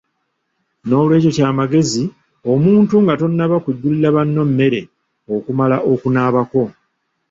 N'olwekyo 0.87 1.31
kya 1.37 1.49
magezi 1.59 2.03
omuntu 2.53 2.95
nga 3.03 3.13
tonnaba 3.19 3.57
kujjulira 3.63 4.09
banno 4.15 4.41
mmere 4.49 4.81
okumala 5.35 5.77
okunaabako. 5.91 6.63